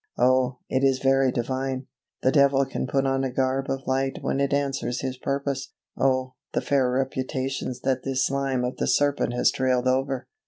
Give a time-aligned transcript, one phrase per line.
[0.17, 1.85] Oh, it is very Divine.
[2.23, 5.73] The devil can put on a garb of light when it answers his purpose.
[5.95, 10.27] Oh, the fair reputations that this slime of the serpent has trailed over!